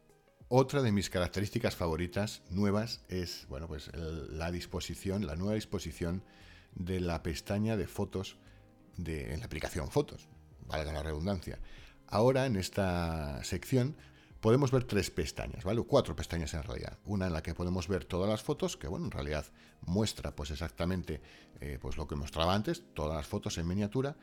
[0.49, 6.23] Otra de mis características favoritas nuevas es, bueno, pues la disposición, la nueva disposición
[6.75, 8.37] de la pestaña de fotos
[8.97, 10.29] de, en la aplicación Fotos,
[10.67, 11.59] valga la redundancia.
[12.07, 13.97] Ahora en esta sección
[14.41, 15.83] podemos ver tres pestañas, ¿vale?
[15.83, 16.99] cuatro pestañas en realidad.
[17.07, 19.47] Una en la que podemos ver todas las fotos, que bueno, en realidad
[19.81, 21.23] muestra pues exactamente
[21.61, 24.17] eh, pues lo que mostraba antes, todas las fotos en miniatura.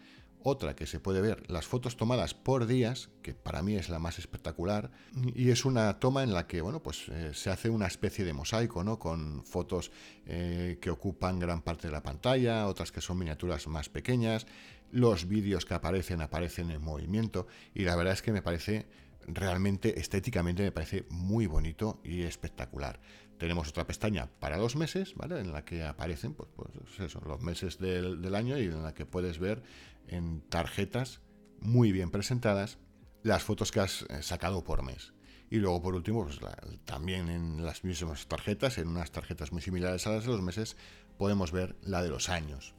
[0.43, 3.99] Otra que se puede ver las fotos tomadas por días, que para mí es la
[3.99, 4.91] más espectacular,
[5.35, 8.33] y es una toma en la que bueno, pues, eh, se hace una especie de
[8.33, 8.97] mosaico, ¿no?
[8.97, 9.91] con fotos
[10.25, 14.47] eh, que ocupan gran parte de la pantalla, otras que son miniaturas más pequeñas,
[14.91, 18.87] los vídeos que aparecen aparecen en movimiento, y la verdad es que me parece
[19.27, 22.99] realmente estéticamente me parece muy bonito y espectacular.
[23.37, 25.15] Tenemos otra pestaña para los meses.
[25.19, 29.39] En la que aparecen pues, pues los meses del, año y en la que puedes
[29.39, 29.63] ver
[30.07, 31.21] en tarjetas
[31.59, 32.77] muy bien presentadas
[33.23, 35.13] las fotos que has eh, sacado por mes.
[35.49, 36.39] Y luego, por último, pues,
[36.85, 40.77] también en las mismas tarjetas, en unas tarjetas muy similares a las de los meses,
[41.17, 42.73] podemos ver la de los años.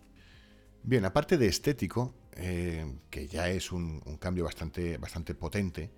[0.82, 5.90] Bien, aparte de estético, eh, que ya es un, un, cambio bastante, bastante potente,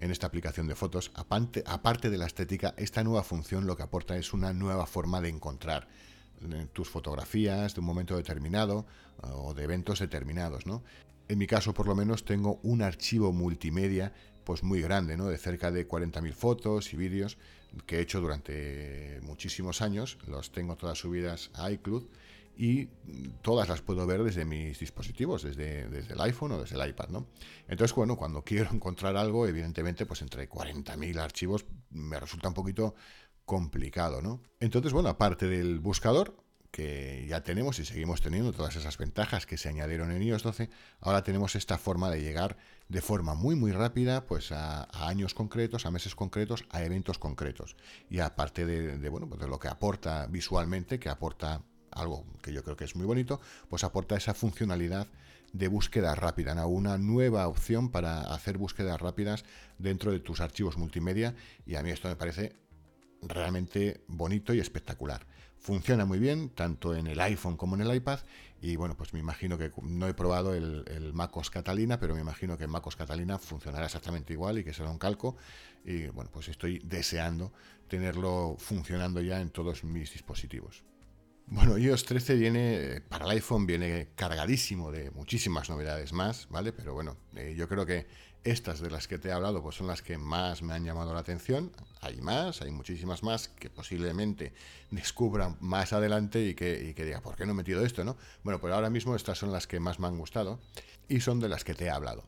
[0.00, 4.16] en esta aplicación de fotos, aparte, de la estética, esta nueva función lo que aporta
[4.16, 5.88] es una nueva forma de encontrar
[6.42, 8.86] eh, tus fotografías de un momento determinado
[9.22, 10.82] eh, o de eventos determinados, ¿no?
[11.28, 15.26] En mi caso, por lo menos, tengo un archivo multimedia pues muy grande, ¿no?
[15.26, 17.38] De cerca de 40.000 fotos y vídeos
[17.86, 20.18] que he hecho durante muchísimos años.
[20.26, 22.04] Los tengo todas subidas a iCloud
[22.60, 22.90] y
[23.40, 27.08] todas las puedo ver desde mis dispositivos, desde, desde el iPhone o desde el iPad,
[27.08, 27.26] ¿no?
[27.66, 32.94] Entonces, bueno, cuando quiero encontrar algo, evidentemente, pues entre 40.000 archivos me resulta un poquito
[33.46, 34.42] complicado, ¿no?
[34.60, 36.36] Entonces, bueno, aparte del buscador,
[36.70, 40.68] que ya tenemos y seguimos teniendo todas esas ventajas que se añadieron en iOS 12,
[41.00, 45.86] ahora tenemos esta forma de llegar de forma muy muy rápida pues a, años concretos,
[45.86, 47.74] a meses concretos, a eventos concretos.
[48.10, 52.62] Y aparte de, bueno, pues de lo que aporta visualmente, que aporta algo que yo
[52.62, 55.06] creo que es muy bonito, pues aporta esa funcionalidad
[55.52, 59.44] de búsqueda rápida, una nueva opción para hacer búsquedas rápidas
[59.78, 61.34] dentro de tus archivos multimedia
[61.66, 62.56] y a mí esto me parece
[63.22, 65.26] realmente bonito y espectacular.
[65.58, 68.20] Funciona muy bien tanto en el iPhone como en el iPad
[68.62, 72.20] y bueno, pues me imagino que no he probado el, el MacOS Catalina, pero me
[72.20, 75.36] imagino que MacOS Catalina funcionará exactamente igual y que será un calco
[75.84, 77.52] y bueno, pues estoy deseando
[77.88, 80.84] tenerlo funcionando ya en todos mis dispositivos.
[81.52, 86.72] Bueno, iOS 13 viene, para el iPhone viene cargadísimo de muchísimas novedades más, ¿vale?
[86.72, 88.06] Pero bueno, eh, yo creo que
[88.44, 91.12] estas de las que te he hablado pues son las que más me han llamado
[91.12, 91.72] la atención.
[92.02, 94.52] Hay más, hay muchísimas más que posiblemente
[94.92, 98.16] descubran más adelante y que, y diga, ¿por qué no he metido esto, no?
[98.44, 100.60] Bueno, pues ahora mismo estas son las que más me han gustado
[101.08, 102.22] y son de las que te he hablado.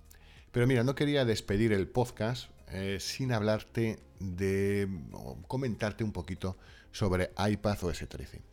[0.51, 6.57] Pero mira, no quería despedir el podcast eh, sin hablarte de, o comentarte un poquito
[6.91, 8.52] sobre iPad OS 13.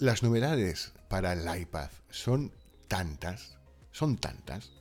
[0.00, 2.52] Las novedades para el iPad son
[2.88, 3.58] tantas,
[3.92, 4.72] son tantas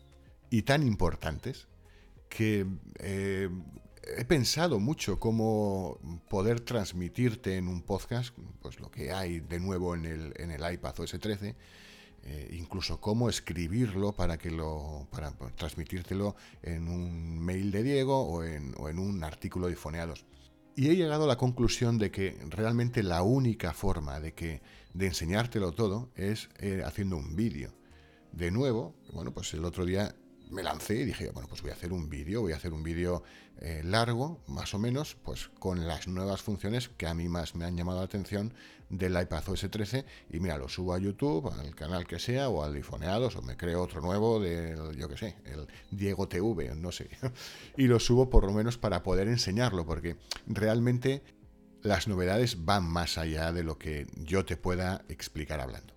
[0.50, 1.68] y tan importantes
[2.30, 2.66] que
[2.98, 3.48] eh,
[4.18, 6.00] he pensado mucho cómo
[6.30, 10.74] poder transmitirte en un podcast pues lo que hay de nuevo en el, en el
[10.74, 11.56] iPad OS 13,
[12.24, 18.44] eh, incluso cómo escribirlo para que lo para transmitírtelo en un mail de Diego o
[18.44, 20.26] en, o en un artículo de Foneados.
[20.76, 24.62] Y he llegado a la conclusión de que realmente la única forma de, que,
[24.94, 27.74] de enseñártelo todo es eh, haciendo un vídeo.
[28.32, 30.16] De nuevo, bueno, pues el otro día
[30.50, 32.84] me lancé y dije, bueno, pues voy a hacer un vídeo, voy a hacer un
[32.84, 33.24] vídeo
[33.60, 37.66] eh, largo, más o menos, pues con las nuevas funciones que a mí más me
[37.66, 38.54] han llamado la atención
[38.90, 42.64] del iPad OS 13 y mira, lo subo a YouTube, al canal que sea, o
[42.64, 46.92] al iPhoneados, o me creo otro nuevo del, yo qué sé, el Diego TV, no
[46.92, 47.10] sé,
[47.78, 51.24] y lo subo por lo menos para poder enseñarlo, porque realmente
[51.82, 55.93] las novedades van más allá de lo que yo te pueda explicar hablando.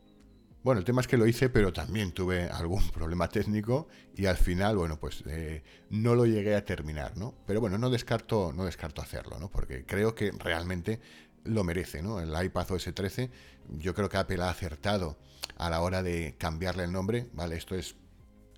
[0.67, 4.37] Bueno, el tema es que lo hice, pero también tuve algún problema técnico y al
[4.37, 7.37] final, bueno, pues eh, no lo llegué a terminar, ¿no?
[7.47, 9.49] Pero bueno, no descarto, no descarto hacerlo, ¿no?
[9.49, 10.99] Porque creo que realmente
[11.45, 12.19] lo merece, ¿no?
[12.19, 13.31] El iPad OS 13,
[13.79, 15.17] yo creo que Apple ha acertado
[15.57, 17.55] a la hora de cambiarle el nombre, ¿vale?
[17.55, 17.95] Esto es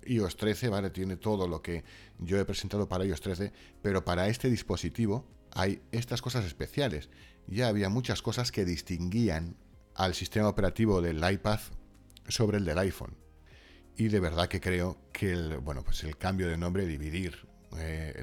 [0.03, 0.89] iOS 13, ¿vale?
[0.89, 1.83] Tiene todo lo que
[2.17, 7.11] yo he presentado para iOS 13, pero para este dispositivo hay estas cosas especiales.
[7.45, 9.57] Ya había muchas cosas que distinguían
[9.93, 11.59] al sistema operativo del iPad
[12.29, 13.15] sobre el del iPhone.
[13.97, 18.13] Y de verdad que creo que el, bueno, pues el cambio de nombre, dividir eh,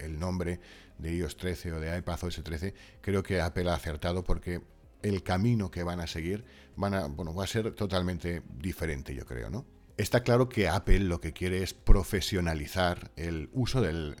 [0.00, 0.60] el, nombre
[0.98, 4.62] de iOS 13 o de iPadOS 13, creo que Apple ha acertado porque
[5.02, 6.44] el camino que van a seguir
[6.76, 9.64] van a, bueno, va a ser totalmente diferente, yo creo, ¿no?
[9.96, 14.16] Está claro que Apple lo que quiere es profesionalizar el uso del,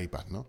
[0.00, 0.46] iPad, ¿no?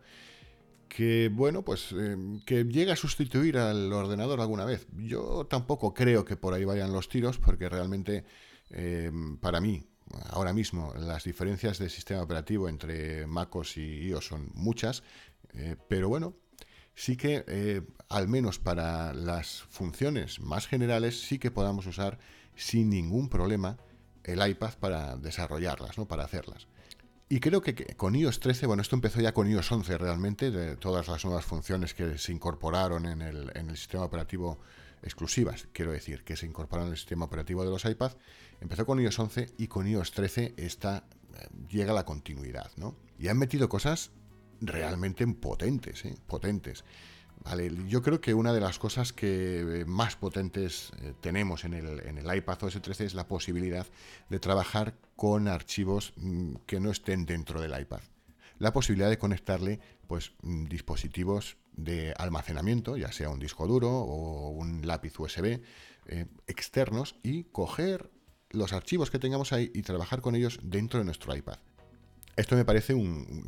[0.95, 4.87] Que, bueno, pues eh, que llega a sustituir al ordenador alguna vez.
[4.95, 8.23] Yo tampoco creo que por ahí vayan los tiros, porque realmente,
[8.69, 9.85] eh, para mí,
[10.29, 15.03] ahora mismo las diferencias de sistema operativo entre MacOS y iOS son muchas,
[15.53, 16.35] eh, pero bueno,
[16.93, 22.19] sí que eh, al menos para las funciones más generales sí que podamos usar
[22.55, 23.77] sin ningún problema
[24.23, 26.07] el iPad para desarrollarlas, ¿no?
[26.07, 26.67] para hacerlas.
[27.27, 30.75] Y creo que con iOS 13, bueno, esto empezó ya con iOS 11 realmente, de
[30.77, 34.59] todas las nuevas funciones que se incorporaron en el, sistema operativo
[35.01, 38.17] exclusivas, quiero decir, que se incorporan al sistema operativo de los iPads,
[38.61, 42.95] empezó con iOS 11 y con iOS 13 está, eh, llega la continuidad, ¿no?
[43.17, 44.11] Y han metido cosas
[44.61, 46.15] realmente potentes, ¿eh?
[46.27, 46.83] potentes.
[47.87, 52.17] Yo creo que una de las cosas que eh, más potentes tenemos en el, en
[52.17, 53.85] el iPad OS 13 es la posibilidad
[54.29, 58.01] de trabajar con archivos mm, que no estén dentro del iPad.
[58.57, 64.49] La posibilidad de conectarle pues, mm, dispositivos de almacenamiento, ya sea un disco duro o
[64.49, 65.61] un lápiz USB
[66.07, 68.11] eh, externos y coger
[68.51, 71.57] los archivos que tengamos ahí y trabajar con ellos dentro de nuestro iPad.
[72.35, 72.93] Esto me parece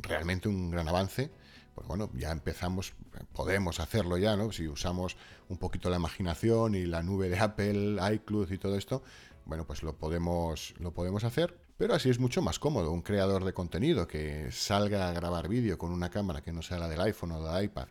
[0.02, 1.30] realmente un gran avance,
[1.78, 2.92] pues bueno, ya empezamos,
[3.32, 4.50] podemos hacerlo ya, ¿no?
[4.50, 5.16] Si usamos
[5.48, 9.04] un poquito la imaginación y la nube de Apple, iCloud y todo esto,
[9.44, 12.90] bueno, pues lo podemos, lo podemos hacer, pero así es mucho más cómodo.
[12.90, 16.78] Un creador de contenido que salga a grabar vídeo con una cámara que no sea
[16.78, 17.86] la del iPhone o del iPad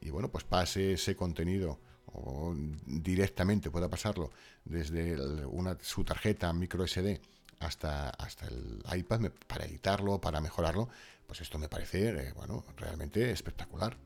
[0.00, 2.54] y bueno, pues pase ese contenido o
[2.86, 4.30] directamente pueda pasarlo
[4.64, 5.14] desde
[5.82, 7.20] su tarjeta micro SD
[7.60, 10.88] hasta, hasta el iPad para editarlo, para mejorarlo,
[11.26, 13.98] pues esto me parece, eh, bueno, realmente espectacular.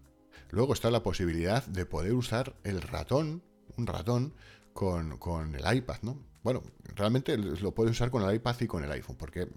[0.50, 3.42] Luego está la posibilidad de poder usar el ratón,
[3.76, 4.35] un ratón,
[4.72, 6.18] con, con el iPad, ¿no?
[6.42, 6.62] Bueno,
[6.94, 9.48] realmente lo puedes usar con el iPad y con el iPhone, porque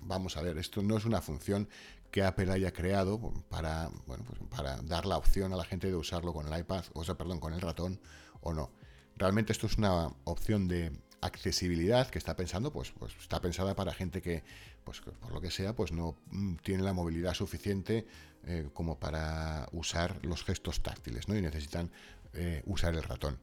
[0.00, 1.68] vamos a ver, esto no es una función
[2.10, 5.94] que Apple haya creado para, bueno, pues para dar la opción a la gente de
[5.94, 8.00] usarlo con el iPad, o sea, perdón, con el ratón
[8.40, 8.72] o no.
[9.16, 13.92] Realmente esto es una opción de accesibilidad que está pensando, pues, pues está pensada para
[13.92, 14.42] gente que,
[14.84, 18.06] pues por lo que sea, pues no mm, tiene la movilidad suficiente
[18.46, 21.36] eh, como para usar los gestos táctiles, ¿no?
[21.36, 21.90] Y necesitan
[22.32, 23.38] eh, usar el ratón.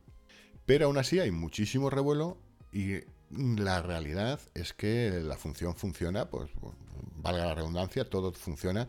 [0.66, 2.38] Pero aún así hay muchísimo revuelo
[2.72, 6.50] y la realidad es que la función funciona, pues
[7.16, 8.88] valga la redundancia, todo funciona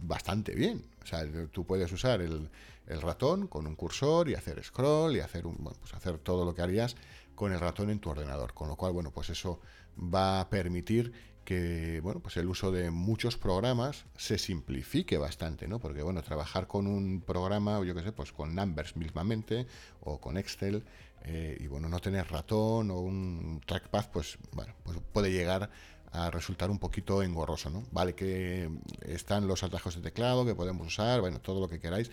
[0.00, 0.84] bastante bien.
[1.02, 2.50] O sea, tú puedes usar el,
[2.86, 6.62] ratón con un cursor y hacer scroll y hacer, un, pues hacer todo lo que
[6.62, 6.96] harías
[7.34, 8.54] con el ratón en tu ordenador.
[8.54, 9.60] Con lo cual, bueno, pues eso
[9.98, 11.12] va a permitir
[11.48, 15.78] que bueno, pues el uso de muchos programas se simplifique bastante, ¿no?
[15.78, 19.66] Porque bueno, trabajar con un programa, o yo qué sé, pues con Numbers mismamente,
[20.02, 20.84] o con Excel,
[21.22, 25.70] eh, y bueno, no tener ratón o un trackpad, pues bueno, pues puede llegar
[26.12, 27.82] a resultar un poquito engorroso, ¿no?
[27.92, 28.68] Vale que
[29.00, 32.10] están los atajos de teclado que podemos usar, bueno, todo lo que queráis,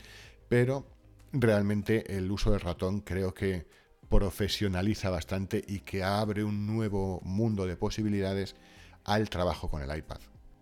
[0.48, 0.88] pero
[1.34, 3.68] realmente el uso del ratón creo que
[4.08, 8.56] profesionaliza bastante y que abre un nuevo mundo de posibilidades
[9.06, 10.20] al trabajo con el iPad.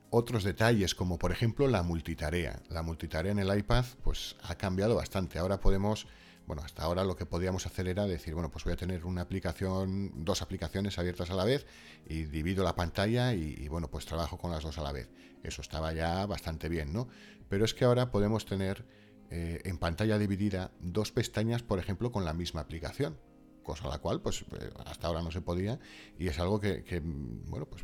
[0.09, 2.61] Otros detalles, como por ejemplo la multitarea.
[2.69, 5.39] La multitarea en el iPad pues, ha cambiado bastante.
[5.39, 6.05] Ahora podemos,
[6.45, 9.21] bueno, hasta ahora lo que podíamos hacer era decir, bueno, pues voy a tener una
[9.21, 11.65] aplicación, dos aplicaciones abiertas a la vez
[12.07, 15.09] y divido la pantalla y, bueno, pues trabajo con las dos a la vez.
[15.41, 17.07] Eso estaba ya bastante bien, ¿no?
[17.49, 18.85] Pero es que ahora podemos tener
[19.31, 23.17] eh, en pantalla dividida dos pestañas, por ejemplo, con la misma aplicación
[23.63, 25.79] cosa la cual pues eh, hasta ahora no se podía
[26.19, 27.01] y es algo que,
[27.47, 27.83] bueno pues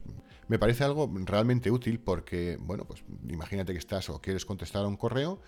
[0.49, 4.87] me parece algo realmente útil porque bueno pues imagínate que estás o quieres contestar a
[4.87, 5.39] un correo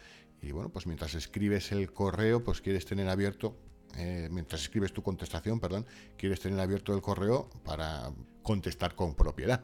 [0.42, 3.58] y bueno pues mientras escribes el correo pues quieres tener abierto
[3.98, 5.86] eh, mientras escribes tu contestación perdón
[6.18, 9.64] quieres tener abierto el correo para contestar con propiedad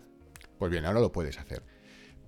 [0.58, 1.64] pues bien ahora lo puedes hacer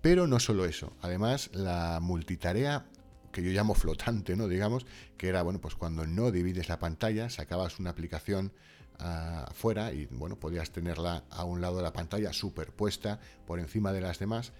[0.02, 2.86] pero no solo eso además la multitarea
[3.32, 4.48] que yo llamo flotante, ¿no?
[4.48, 8.52] Digamos, que era, bueno, pues cuando no divides la pantalla, sacabas una aplicación
[9.00, 14.02] afuera y, bueno, podías tenerla a un lado de la pantalla superpuesta por encima de
[14.02, 14.54] las demás.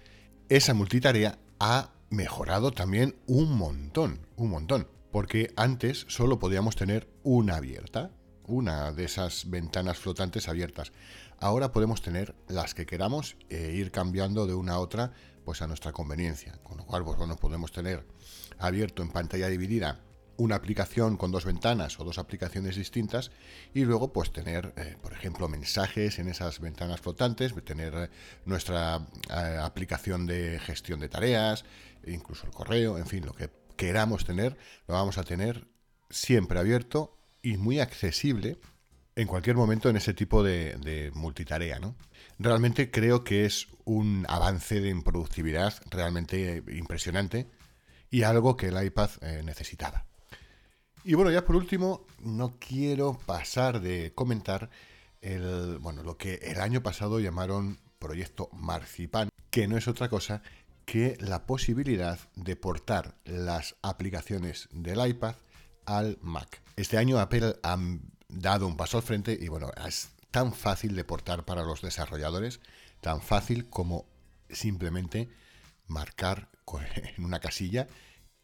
[0.48, 7.56] Esa multitarea ha mejorado también un montón, un montón, porque antes solo podíamos tener una
[7.56, 8.10] abierta,
[8.46, 10.92] una de esas ventanas flotantes abiertas.
[11.38, 15.12] Ahora podemos tener las que queramos e ir cambiando de una a otra
[15.44, 16.58] pues a nuestra conveniencia.
[16.62, 18.06] Con lo cual, pues bueno, podemos tener
[18.58, 20.00] abierto en pantalla dividida
[20.40, 23.30] una aplicación con dos ventanas o dos aplicaciones distintas
[23.74, 28.08] y luego pues tener, eh, por ejemplo, mensajes en esas ventanas flotantes, tener eh,
[28.46, 31.66] nuestra eh, aplicación de gestión de tareas,
[32.06, 34.56] incluso el correo, en fin, lo que queramos tener,
[34.88, 35.68] lo vamos a tener
[36.08, 38.58] siempre abierto y muy accesible
[39.16, 41.78] en cualquier momento en ese tipo de, multitarea.
[41.80, 41.96] ¿no?
[42.38, 47.46] Realmente creo que es un avance en productividad realmente impresionante
[48.10, 49.10] y algo que el iPad
[49.44, 50.09] necesitaba.
[51.02, 54.68] Y bueno, ya por último, no quiero pasar de comentar
[55.22, 60.42] el, bueno, lo que el año pasado llamaron proyecto Marzipan, que no es otra cosa
[60.84, 65.36] que la posibilidad de portar las aplicaciones del iPad
[65.86, 66.62] al Mac.
[66.76, 67.78] Este año Apple ha
[68.28, 72.60] dado un paso al frente y bueno, es tan fácil de portar para los desarrolladores,
[73.00, 74.06] tan fácil como
[74.50, 75.28] simplemente
[75.86, 76.50] marcar
[77.16, 77.86] en una casilla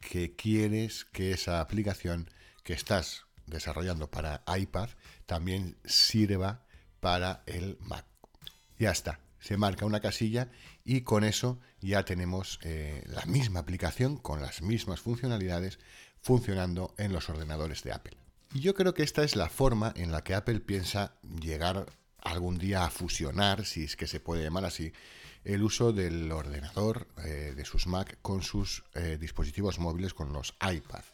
[0.01, 2.31] que quieres que esa aplicación
[2.67, 4.89] que estás desarrollando para iPad
[5.25, 6.67] también sirva
[6.99, 8.05] para el Mac.
[8.77, 10.51] Ya está, se marca una casilla
[10.85, 15.79] y con eso ya tenemos eh, la misma aplicación con las mismas funcionalidades
[16.21, 18.17] funcionando en los ordenadores de Apple.
[18.53, 21.87] Y yo creo que esta es la forma en la que Apple piensa llegar
[22.19, 24.93] algún día a fusionar, si es que se puede llamar así,
[25.45, 30.57] el uso del ordenador eh, de sus Mac con sus eh, dispositivos móviles, con los
[30.61, 31.05] iPad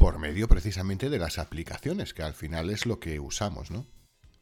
[0.00, 3.86] por medio precisamente de las aplicaciones, que al final es lo que usamos, ¿no?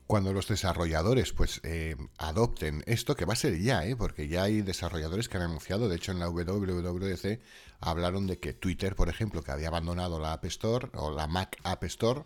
[0.07, 3.97] Cuando los desarrolladores pues eh, adopten esto, que va a ser ya, ¿eh?
[3.97, 7.41] porque ya hay desarrolladores que han anunciado, de hecho en la WWDC
[7.81, 11.59] hablaron de que Twitter, por ejemplo, que había abandonado la App Store o la Mac
[11.65, 12.23] App Store,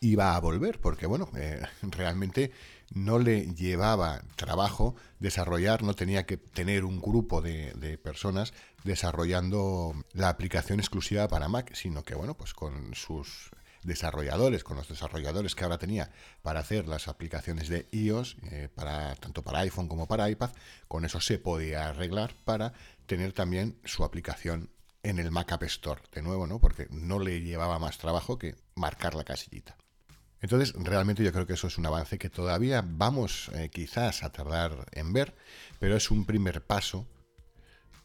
[0.00, 2.52] iba a volver, porque bueno, eh, realmente
[2.92, 8.54] no le llevaba trabajo desarrollar, no tenía que tener un grupo de, personas
[8.84, 13.50] desarrollando la aplicación exclusiva para Mac, sino que bueno, pues con sus
[13.82, 16.10] desarrolladores, con los desarrolladores que ahora tenía
[16.42, 20.50] para hacer las aplicaciones de iOS, eh, para, tanto para iPhone como para iPad,
[20.88, 22.72] con eso se podía arreglar para
[23.06, 24.70] tener también su aplicación
[25.02, 26.60] en el Mac App Store, de nuevo, ¿no?
[26.60, 29.76] Porque no le llevaba más trabajo que marcar la casillita.
[30.40, 34.30] Entonces, realmente yo creo que eso es un avance que todavía vamos eh, quizás a
[34.30, 35.34] tardar en ver,
[35.80, 37.06] pero es un primer paso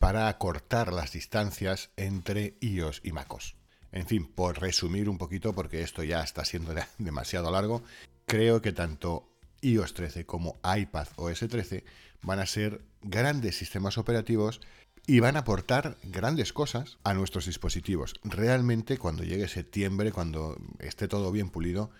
[0.04, 3.56] para acortar las distancias entre iOS y MacOS.
[3.93, 7.84] En fin, por resumir un poquito, porque esto ya está siendo demasiado largo,
[8.26, 9.30] creo que tanto
[9.62, 11.86] iOS 13 como iPad OS 13
[12.22, 14.60] van a ser grandes sistemas operativos
[15.08, 18.14] y van a aportar grandes cosas a nuestros dispositivos.
[18.26, 21.91] Realmente cuando llegue septiembre, cuando esté todo bien pulido,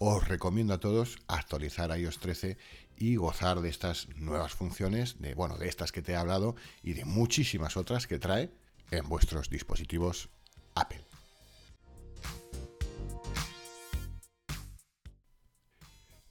[0.00, 2.58] os recomiendo a todos actualizar iOS 13
[3.02, 6.92] y gozar de estas nuevas funciones, de bueno, de estas que te he hablado y
[6.92, 8.52] de muchísimas otras que trae
[8.92, 10.28] en vuestros dispositivos
[10.76, 11.04] Apple.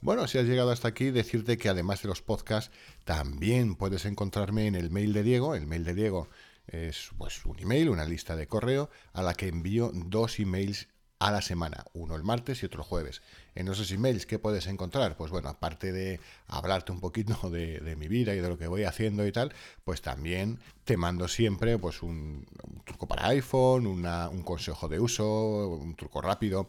[0.00, 4.66] Bueno, si has llegado hasta aquí, decirte que además de los podcasts, también puedes encontrarme
[4.66, 5.54] en el mail de Diego.
[5.54, 6.30] El mail de Diego
[6.66, 10.88] es pues un email, una lista de correo, a la que envío dos emails
[11.22, 13.22] a la semana, uno el martes y otro jueves.
[13.54, 15.16] En esos emails, ¿qué puedes encontrar?
[15.16, 16.18] Pues bueno, aparte de
[16.48, 19.54] hablarte un poquito de, mi vida y de lo que voy haciendo y tal,
[19.84, 22.44] pues también te mando siempre pues un,
[22.84, 26.68] truco para iPhone, un consejo de uso, un truco rápido.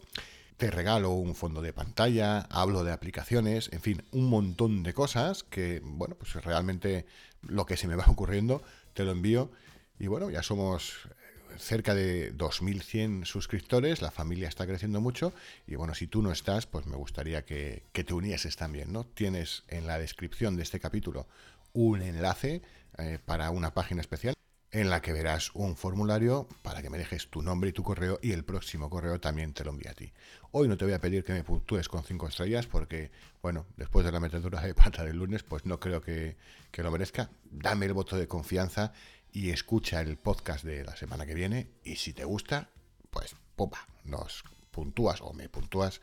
[0.57, 5.43] Te regalo un fondo de pantalla, hablo de aplicaciones, en fin, un montón de cosas
[5.43, 7.07] que, bueno, pues realmente
[7.41, 8.61] lo que se me va ocurriendo
[8.93, 9.49] te lo envío.
[9.97, 11.09] Y bueno, ya somos
[11.57, 15.33] cerca de 2.100 suscriptores, la familia está creciendo mucho
[15.67, 19.05] y bueno, si tú no estás, pues me gustaría que, te unieses también, ¿no?
[19.05, 21.27] Tienes en la descripción de este capítulo
[21.73, 22.61] un enlace
[22.97, 24.35] eh, para una página especial
[24.73, 28.19] en la que verás un formulario para que me dejes tu nombre y tu correo
[28.23, 30.11] y el próximo correo también te lo envío a ti.
[30.51, 33.11] Hoy no te voy a pedir que me puntúes con 5 estrellas porque,
[33.43, 36.37] bueno, después de la metedura de pata del lunes, pues no creo que,
[36.71, 37.29] que lo merezca.
[37.51, 38.93] Dame el voto de confianza
[39.33, 42.69] y escucha el podcast de la semana que viene y si te gusta,
[43.09, 46.01] pues popa, nos puntúas o me puntúas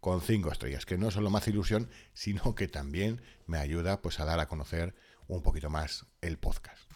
[0.00, 4.18] con cinco estrellas, que no solo me hace ilusión, sino que también me ayuda pues
[4.18, 4.96] a dar a conocer
[5.28, 6.90] un poquito más el podcast.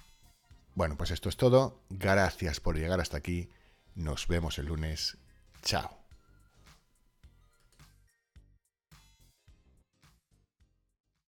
[0.74, 1.80] Bueno, pues esto es todo.
[1.88, 3.48] Gracias por llegar hasta aquí.
[3.94, 5.16] Nos vemos el lunes.
[5.62, 6.05] Chao.